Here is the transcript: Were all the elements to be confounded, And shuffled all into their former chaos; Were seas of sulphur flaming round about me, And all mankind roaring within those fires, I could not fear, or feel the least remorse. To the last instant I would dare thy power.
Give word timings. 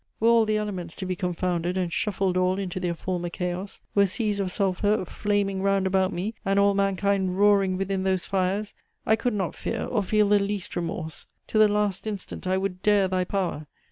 Were 0.19 0.29
all 0.29 0.45
the 0.47 0.57
elements 0.57 0.95
to 0.95 1.05
be 1.05 1.15
confounded, 1.15 1.77
And 1.77 1.93
shuffled 1.93 2.35
all 2.35 2.57
into 2.57 2.79
their 2.79 2.95
former 2.95 3.29
chaos; 3.29 3.81
Were 3.93 4.07
seas 4.07 4.39
of 4.39 4.51
sulphur 4.51 5.05
flaming 5.05 5.61
round 5.61 5.85
about 5.85 6.11
me, 6.11 6.33
And 6.43 6.57
all 6.57 6.73
mankind 6.73 7.37
roaring 7.37 7.77
within 7.77 8.01
those 8.01 8.25
fires, 8.25 8.73
I 9.05 9.15
could 9.15 9.35
not 9.35 9.53
fear, 9.53 9.85
or 9.85 10.01
feel 10.01 10.29
the 10.29 10.39
least 10.39 10.75
remorse. 10.75 11.27
To 11.49 11.59
the 11.59 11.67
last 11.67 12.07
instant 12.07 12.47
I 12.47 12.57
would 12.57 12.81
dare 12.81 13.07
thy 13.07 13.25
power. 13.25 13.67